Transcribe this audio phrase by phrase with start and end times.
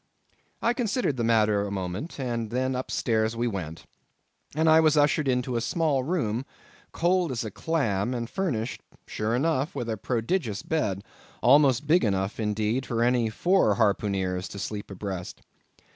[0.63, 3.85] I considered the matter a moment, and then up stairs we went,
[4.55, 6.43] and I was ushered into a small room,
[6.91, 11.03] cold as a clam, and furnished, sure enough, with a prodigious bed,
[11.43, 15.43] almost big enough indeed for any four harpooneers to sleep abreast.